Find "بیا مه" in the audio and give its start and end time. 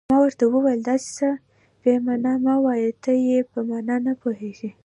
1.81-2.55